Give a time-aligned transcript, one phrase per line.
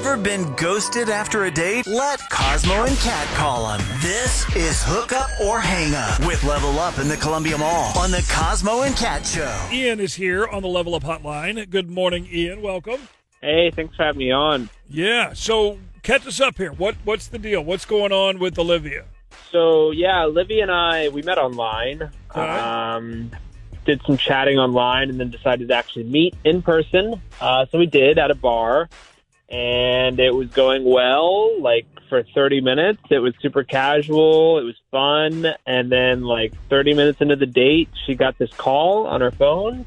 [0.00, 1.86] Ever been ghosted after a date?
[1.86, 3.86] Let Cosmo and Cat call him.
[4.00, 8.10] This is Hook Up or Hang Up with Level Up in the Columbia Mall on
[8.10, 9.68] the Cosmo and Cat Show.
[9.70, 11.68] Ian is here on the Level Up Hotline.
[11.68, 12.62] Good morning, Ian.
[12.62, 12.98] Welcome.
[13.42, 14.70] Hey, thanks for having me on.
[14.88, 15.34] Yeah.
[15.34, 16.72] So catch us up here.
[16.72, 17.62] What What's the deal?
[17.62, 19.04] What's going on with Olivia?
[19.52, 22.10] So yeah, Livy and I we met online.
[22.30, 22.40] Okay.
[22.40, 23.32] Um,
[23.84, 27.20] did some chatting online, and then decided to actually meet in person.
[27.40, 28.88] Uh, so we did at a bar,
[29.50, 31.60] and it was going well.
[31.60, 34.58] Like for 30 minutes, it was super casual.
[34.58, 39.06] It was fun, and then like 30 minutes into the date, she got this call
[39.06, 39.86] on her phone.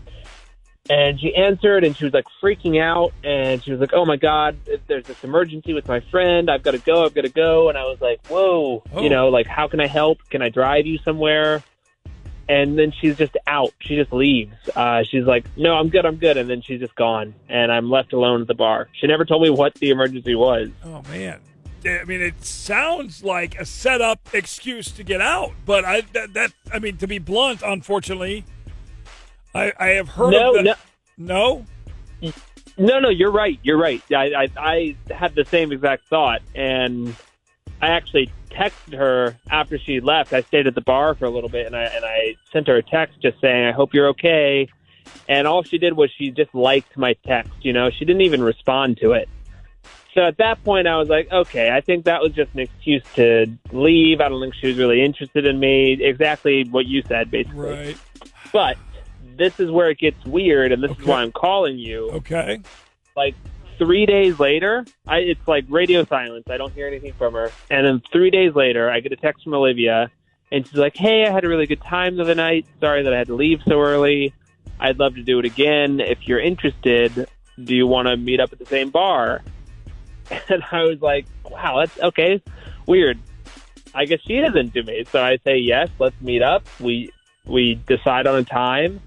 [0.90, 4.18] And she answered, and she was like freaking out, and she was like, "Oh my
[4.18, 4.58] god,
[4.88, 6.52] there's this emergency with my friend.
[6.52, 7.06] I've got to go.
[7.06, 9.02] I've got to go." And I was like, "Whoa, Oh.
[9.02, 10.18] you know, like how can I help?
[10.30, 11.64] Can I drive you somewhere?"
[12.50, 13.72] And then she's just out.
[13.80, 14.54] She just leaves.
[14.76, 16.06] Uh, she's like, "No, I'm good.
[16.06, 18.90] I'm good." And then she's just gone, and I'm left alone at the bar.
[18.94, 20.70] She never told me what the emergency was.
[20.84, 21.40] Oh man.
[21.86, 26.52] I mean, it sounds like a setup excuse to get out, but I that, that
[26.74, 28.46] I mean, to be blunt, unfortunately,
[29.54, 30.74] I I have heard No, of no.
[31.18, 31.66] No,
[32.78, 33.60] No, no, you're right.
[33.64, 34.02] You're right.
[34.12, 37.16] I, I, I had the same exact thought, and
[37.84, 40.32] I actually texted her after she left.
[40.32, 42.78] I stayed at the bar for a little bit, and I and I sent her
[42.78, 44.70] a text just saying, "I hope you're okay."
[45.28, 47.52] And all she did was she just liked my text.
[47.62, 49.28] You know, she didn't even respond to it.
[50.14, 53.04] So at that point, I was like, okay, I think that was just an excuse
[53.16, 54.22] to leave.
[54.22, 55.98] I don't think she was really interested in me.
[56.02, 57.58] Exactly what you said, basically.
[57.58, 58.00] right?
[58.54, 58.78] But
[59.20, 61.02] this is where it gets weird, and this Okay.
[61.02, 62.60] is why I'm calling you Okay.
[63.16, 63.36] like
[63.78, 66.46] three days later, I it's like radio silence.
[66.50, 67.52] I don't hear anything from her.
[67.70, 70.12] And then three days later, I get a text from Olivia,
[70.52, 72.66] and she's like, "Hey, I had a really good time the other night.
[72.80, 74.34] Sorry that I had to leave so early.
[74.80, 76.00] I'd love to do it again.
[76.00, 77.28] If you're interested,
[77.64, 79.42] do you want to meet up at the same bar?"
[80.50, 82.42] And I was like, "Wow, that's okay.
[82.88, 83.20] Weird.
[83.94, 87.12] I guess she is into me." So I say, "Yes, let's meet up." We
[87.46, 89.02] we decide on a time,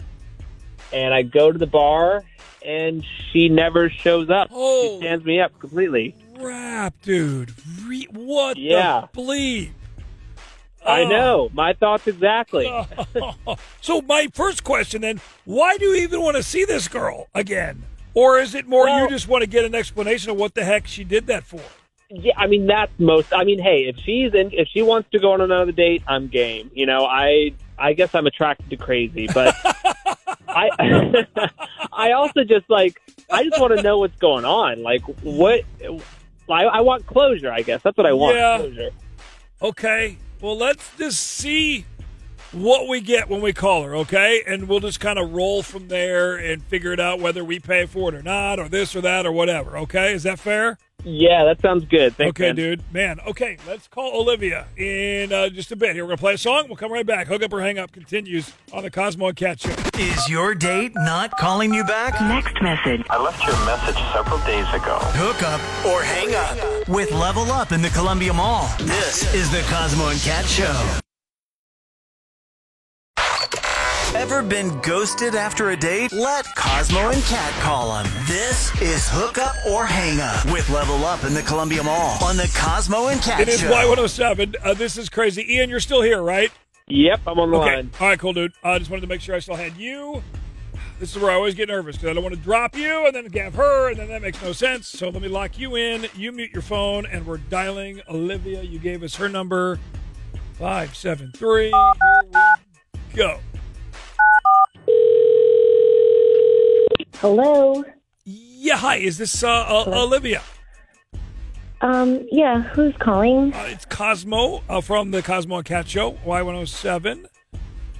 [0.93, 2.25] and I go to the bar
[2.65, 4.49] and she never shows up.
[4.53, 4.99] Oh.
[5.01, 6.15] She stands me up completely.
[6.39, 7.53] Rap, dude.
[7.87, 9.07] Re- what Yeah.
[9.13, 9.71] the bleep?
[10.85, 11.09] I Oh.
[11.09, 11.51] know.
[11.53, 12.67] My thoughts exactly.
[13.81, 17.83] so my first question then, why do you even want to see this girl again?
[18.15, 20.87] Or is it more you just want to get an explanation of what the heck
[20.87, 21.61] she did that for?
[22.09, 23.33] Yeah, I mean that's most.
[23.35, 26.29] I mean, hey, if she's in, if she wants to go on another date, I'm
[26.29, 26.71] game.
[26.73, 29.55] You know, I I guess I'm attracted to crazy, but
[30.57, 31.27] I
[31.93, 33.01] I also just like
[33.31, 34.83] I just want to know what's going on.
[34.83, 35.63] Like what.
[36.49, 37.51] I, I want closure.
[37.51, 38.37] I guess that's what I want.
[38.37, 38.59] Yeah.
[38.59, 38.91] Closure.
[39.63, 40.19] Okay.
[40.41, 41.87] Well, let's just see
[42.53, 44.43] what we get when we call her, okay?
[44.47, 47.87] And we'll just kind of roll from there and figure it out whether we pay
[47.87, 50.13] for it or not, or this or that or whatever, okay?
[50.13, 50.79] Is that fair?
[51.09, 52.17] Yeah, that sounds good.
[52.17, 52.57] Thanks, okay, man.
[52.57, 52.93] dude.
[52.93, 55.95] Man, okay, let's call Olivia in uh, just a bit.
[55.95, 56.65] Here, we're going to play a song.
[56.67, 57.29] We'll come right back.
[57.29, 59.75] Hook up or hang up continues on the Cosmo and Cat Show.
[60.01, 62.21] Is your date not calling you back?
[62.21, 63.07] Next message.
[63.09, 64.99] I left you a message several days ago.
[65.15, 68.69] Hook up or hang up with Level Up in the Columbia Mall.
[68.79, 71.01] This is the Cosmo and Cat Show.
[74.17, 76.11] Ever been ghosted after a date?
[76.13, 78.11] Let Cosmo and Cat call him.
[78.27, 82.37] This is Hook Up or Hang Up with Level Up in the Columbia Mall on
[82.37, 83.71] the Cosmo and Cat It is Show.
[83.71, 84.55] Y107.
[84.65, 85.45] Uh, this is crazy.
[85.55, 86.51] Ian, you're still here, right?
[86.89, 87.77] Yep, I'm on the Okay.
[87.77, 87.91] line.
[88.01, 88.53] All right, cool, dude.
[88.65, 90.23] I just wanted to make sure I still had you.
[90.99, 93.15] This is where I always get nervous because I don't want to drop you and
[93.15, 94.89] then have her, and then that makes no sense.
[94.89, 96.07] So let me lock you in.
[96.17, 98.63] You mute your phone, and we're dialing Olivia.
[98.63, 99.79] You gave us her number,
[100.55, 101.71] five seven three.
[101.71, 103.39] Here we go.
[107.21, 107.85] Hello.
[108.25, 108.97] Yeah, hi.
[108.97, 110.43] Is this uh, uh, Olivia?
[111.81, 113.53] Um, yeah, who's calling?
[113.55, 117.27] Uh, it's Cosmo uh, from the Cosmo and Cat Show, Y107.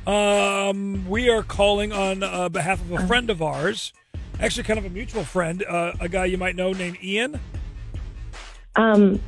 [0.07, 3.93] Um, we are calling on uh, behalf of a friend of ours,
[4.41, 7.41] actually, kind of a mutual friend, uh, a guy you might know named Ian.
[8.77, 9.21] Um,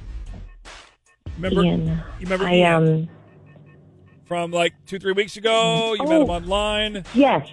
[1.36, 1.64] Remember?
[1.64, 1.86] Ian.
[1.86, 3.08] You remember I Ian um,
[4.26, 5.94] from like two, three weeks ago?
[5.94, 6.22] You met Oh.
[6.24, 7.04] him online.
[7.14, 7.48] yes,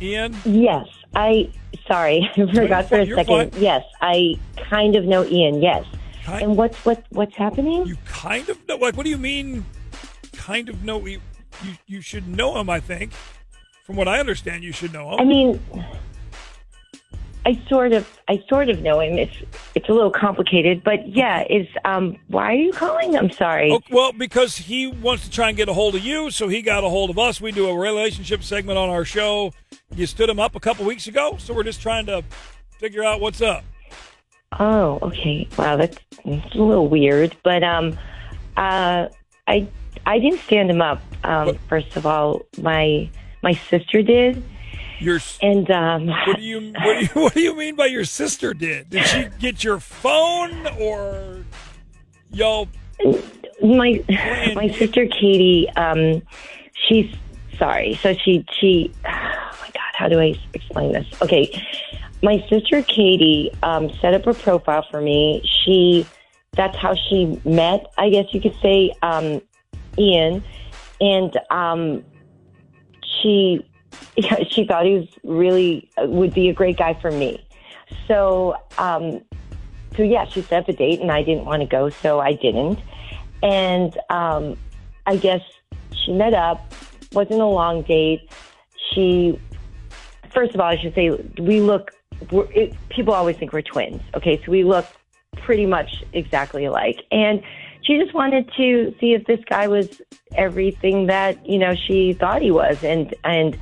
[0.00, 0.34] Ian?
[0.44, 0.86] yes.
[1.16, 1.50] I
[1.86, 3.52] sorry, I forgot for a You're second.
[3.52, 3.62] fine.
[3.62, 4.34] Yes, I
[4.70, 5.62] kind of know Ian.
[5.62, 5.84] Yes.
[6.24, 7.86] Kind, And what's what what's happening?
[7.86, 8.76] you kind of know?
[8.76, 9.64] Like, what do you mean,
[10.32, 11.04] kind of know?
[11.06, 11.20] You,
[11.62, 13.12] you, you should know him, I think.
[13.84, 15.20] From what I understand, you should know him.
[15.20, 15.60] I mean,
[17.46, 19.18] I sort of I sort of know him.
[19.18, 19.36] It's
[19.74, 21.44] it's a little complicated, but yeah.
[21.50, 23.16] Is um, why are you calling?
[23.16, 23.70] I'm sorry.
[23.70, 26.62] Oh, well, because he wants to try and get a hold of you, so he
[26.62, 27.40] got a hold of us.
[27.40, 29.52] We do a relationship segment on our show.
[29.94, 32.24] You stood him up a couple weeks ago, so we're just trying to
[32.78, 33.64] figure out what's up.
[34.58, 35.48] Oh, okay.
[35.58, 37.36] Wow, that's, that's a little weird.
[37.42, 37.98] But um,
[38.56, 39.08] uh,
[39.46, 39.68] I
[40.06, 41.02] I didn't stand him up.
[41.24, 41.58] Um, What?
[41.68, 43.10] first of all, my
[43.42, 44.42] my sister did,
[45.04, 48.06] Your and um, what do you what do you what do you mean by your
[48.06, 48.88] sister did?
[48.88, 51.44] Did she get your phone or
[52.30, 52.68] y'all?
[53.62, 54.02] my
[54.54, 56.22] my sister Katie, um,
[56.88, 57.14] she's
[57.58, 57.98] sorry.
[58.02, 58.92] So she she.
[59.06, 61.06] Oh my God, how do I explain this?
[61.22, 61.62] Okay,
[62.22, 65.42] my sister Katie um, set up a profile for me.
[65.64, 66.06] She
[66.56, 69.40] that's how she met, I guess you could say, um,
[69.98, 70.42] Ian,
[71.00, 72.04] and um,
[73.02, 73.64] she
[74.16, 77.46] yeah, she thought he was really would be a great guy for me.
[78.08, 79.22] So um,
[79.96, 82.32] so yeah, she set up a date, and I didn't want to go, so I
[82.32, 82.78] didn't.
[83.42, 84.56] And um,
[85.06, 85.42] I guess
[85.92, 86.74] she met up.
[87.12, 88.30] wasn't a long date.
[88.92, 89.38] She,
[90.32, 91.92] first of all, I should say we look.
[92.30, 94.00] It, people always think we're twins.
[94.14, 94.86] Okay, so we look
[95.36, 97.42] pretty much exactly alike, and
[97.82, 100.00] she just wanted to see if this guy was
[100.34, 103.58] everything that you know she thought he was, and and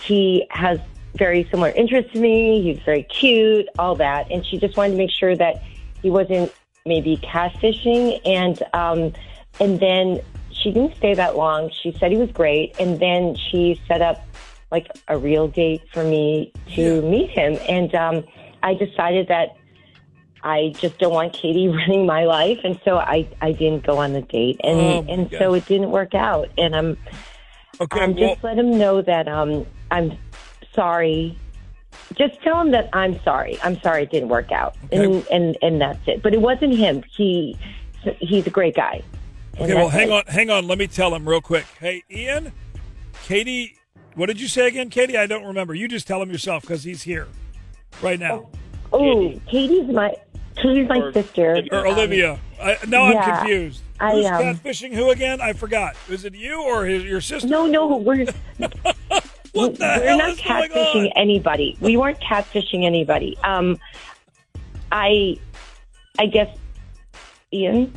[0.00, 0.78] he has
[1.14, 2.62] very similar interests to me.
[2.62, 5.62] He's very cute, all that, and she just wanted to make sure that
[6.02, 6.52] he wasn't
[6.84, 8.20] maybe catfishing.
[8.24, 9.12] And um,
[9.60, 10.20] and then
[10.50, 11.70] she didn't stay that long.
[11.70, 14.24] She said he was great, and then she set up
[14.70, 17.58] like a real date for me to meet him.
[17.68, 18.24] And um,
[18.62, 19.56] I decided that
[20.42, 24.12] I just don't want Katie running my life, and so I I didn't go on
[24.12, 26.48] the date, and Oh, and so it didn't work out.
[26.58, 26.96] And I'm
[27.80, 30.16] Okay, um, well, just let him know that um, I'm
[30.74, 31.36] sorry.
[32.14, 33.58] Just tell him that I'm sorry.
[33.64, 35.02] I'm sorry it didn't work out, Okay.
[35.04, 36.22] and and and that's it.
[36.22, 37.02] But it wasn't him.
[37.10, 37.56] He
[38.18, 39.02] he's a great guy.
[39.58, 39.74] Okay.
[39.74, 40.12] Well, hang it.
[40.12, 40.66] on, hang on.
[40.68, 41.64] Let me tell him real quick.
[41.80, 42.52] Hey, Ian,
[43.24, 43.76] Katie,
[44.14, 45.16] what did you say again, Katie?
[45.16, 45.74] I don't remember.
[45.74, 47.26] You just tell him yourself because he's here
[48.02, 48.48] right now.
[48.92, 50.14] Oh, Katie's my
[50.56, 51.62] Katie's my Or- sister.
[51.72, 52.38] Or Um, Olivia.
[52.62, 53.82] I, now yeah, I'm confused.
[53.98, 55.40] I, Who's um, catfishing who again?
[55.40, 55.96] I forgot.
[56.08, 57.48] Is it you or his, your sister?
[57.48, 58.26] No, no, we're
[59.56, 61.12] What the we're hell not is going catfishing on?
[61.16, 61.76] anybody.
[61.80, 63.36] We weren't catfishing anybody.
[63.42, 63.78] Um,
[64.92, 65.38] I,
[66.18, 66.56] I guess,
[67.52, 67.92] Ian.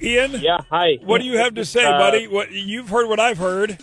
[0.00, 0.98] Ian, Yeah, hi.
[1.04, 2.26] what do you have to say, Uh, buddy?
[2.26, 3.08] What you've heard?
[3.08, 3.78] What I've heard.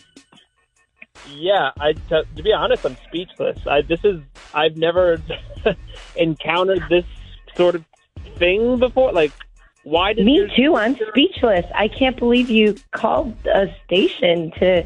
[1.34, 3.60] Yeah, I to, to be honest, I'm speechless.
[3.68, 4.22] I this is
[4.54, 5.22] I've never
[6.16, 7.06] encountered this
[7.56, 7.86] sort of
[8.38, 9.12] thing before.
[9.12, 9.32] Like,
[9.84, 10.76] why did Me too.
[10.76, 11.66] I'm speechless.
[11.76, 14.86] I can't believe you called a station to.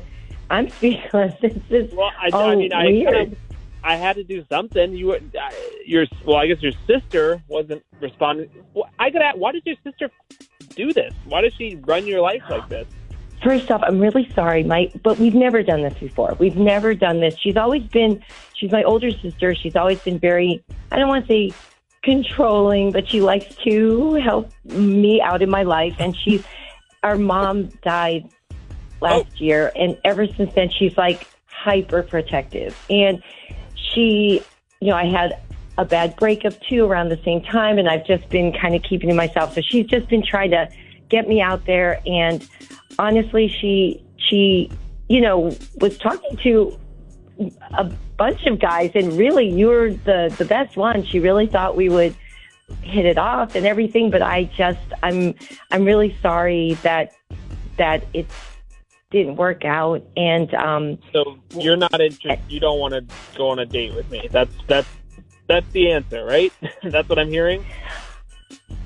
[0.54, 1.34] I'm speechless.
[1.42, 3.14] It's just Well, I, oh, I mean, I weird.
[3.14, 3.38] kind of,
[3.84, 4.94] I had to do something.
[4.96, 5.52] You, were- I,
[5.86, 8.50] your, well, I guess your sister wasn't responding.
[8.74, 10.10] Well, I got ask, why did your sister
[10.76, 11.14] do this?
[11.26, 12.88] Why does she run your life like this?
[13.44, 16.36] First off, I'm really sorry, Mike, but we've never done this before.
[16.40, 17.36] We've never done this.
[17.38, 18.24] She's always been,
[18.54, 19.54] she's my older sister.
[19.54, 21.56] She's always been very, I don't want to say
[22.04, 25.96] controlling, but she likes to help me out in my life.
[26.00, 26.44] And she's,
[27.02, 28.30] our mom died
[29.04, 29.18] Oh.
[29.18, 29.72] last year.
[29.76, 32.78] And ever since then, she's like hyper protective.
[32.90, 33.22] And
[33.76, 34.42] she,
[34.80, 35.40] you know, I had
[35.78, 37.78] a bad breakup too around the same time.
[37.78, 39.56] And I've just been kind of keeping to myself.
[39.56, 40.70] So she's just been trying to
[41.10, 42.02] get me out there.
[42.06, 42.48] And
[43.00, 44.72] honestly, she, she,
[45.10, 46.78] you know, was talking to
[47.78, 47.86] a
[48.18, 51.04] bunch of guys and really you're the, the best one.
[51.06, 52.16] She really thought we would
[52.82, 54.12] hit it off and everything.
[54.12, 55.36] But I just, I'm,
[55.72, 57.13] I'm really sorry that,
[57.77, 58.27] that it
[59.13, 60.03] didn't work out.
[60.17, 62.39] And, um, So you're not interested.
[62.50, 63.05] You don't want to
[63.38, 64.27] go on a date with me.
[64.29, 64.88] That's that's
[65.48, 66.51] that's the answer, right?
[66.84, 67.65] that's what I'm hearing.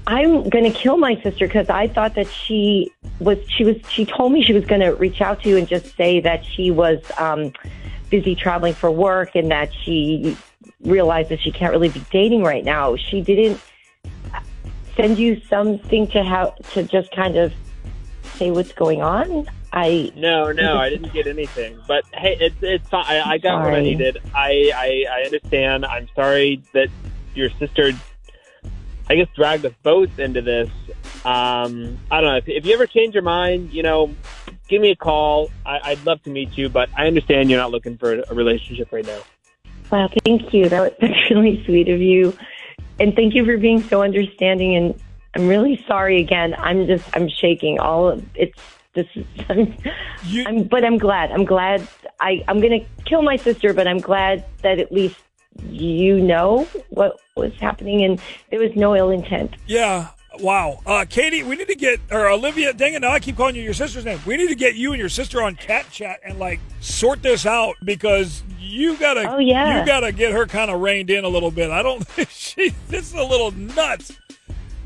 [0.05, 4.05] I'm going to kill my sister because I thought that she was, she was, she
[4.05, 6.72] told me she was going to reach out to you and just say that she
[6.72, 7.51] was um,
[8.10, 10.38] busy traveling for work and that she
[10.81, 12.96] realized that she can't really be dating right now.
[12.96, 13.60] She didn't
[14.96, 17.53] send you something to how to just kind of
[18.24, 19.46] say what's going on.
[19.77, 21.79] I, No, no, I didn't get anything.
[21.88, 23.05] But hey, it's it's fine.
[23.05, 24.17] I, I got what I needed.
[24.34, 25.86] I, I I understand.
[25.86, 26.89] I'm sorry that
[27.36, 27.91] your sister,
[29.07, 30.69] I guess, dragged us both into this.
[31.24, 33.72] Um, I don't know if, if you ever change your mind.
[33.72, 34.15] You know,
[34.67, 35.51] give me a call.
[35.63, 38.91] I, I'd love to meet you, but I understand you're not looking for a relationship
[38.91, 39.22] right now.
[39.91, 40.69] wow, thank you.
[40.69, 42.36] That was that's really sweet of you.
[43.00, 44.75] And thank you for being so understanding.
[44.75, 45.00] And
[45.36, 46.55] I'm really sorry again.
[46.57, 47.79] I'm just, I'm shaking.
[47.79, 48.60] All of it's,
[48.98, 49.77] this is, I'm,
[50.25, 51.32] You, I'm, but I'm glad.
[51.32, 51.88] I'm glad.
[52.20, 55.16] I, I'm going to kill my sister, but I'm glad that at least
[55.70, 58.20] you know what was happening and
[58.51, 59.56] there was no ill intent.
[59.68, 60.10] yeah.
[60.39, 60.82] Wow.
[60.86, 63.63] Uh, Katie, we need to get, or Olivia, dang it, now I keep calling you
[63.63, 64.20] your sister's name.
[64.24, 67.48] We need to get you and your sister on Cat Chat and, like, sort this
[67.48, 69.80] out because you gotta, Oh, yeah.
[69.80, 71.72] you gotta get her kind of reined in a little bit.
[71.72, 74.16] I don't, she, this is a little nuts.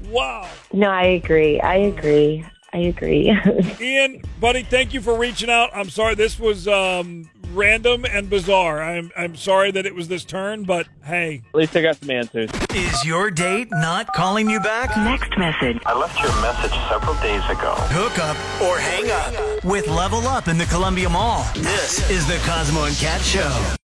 [0.08, 0.48] Wow.
[0.72, 1.60] No, I agree.
[1.60, 2.46] I agree.
[2.74, 3.38] I agree.
[3.82, 5.70] Ian, buddy, thank you for reaching out.
[5.74, 8.82] I'm sorry this was um, random and bizarre.
[8.82, 12.10] I'm I'm sorry that it was this turn, but hey, At least I got some
[12.10, 12.50] answers.
[12.74, 14.96] Is your date not calling you back?
[14.98, 15.82] Next message.
[15.86, 17.75] I left your message several days ago.
[17.90, 21.46] Hook up or hang up with Level Up in the Columbia Mall.
[21.56, 23.75] This is the Cosmo and Cat Show.